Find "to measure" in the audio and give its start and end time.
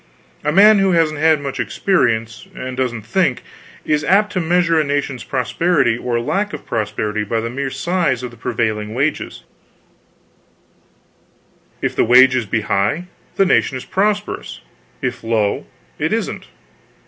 4.33-4.79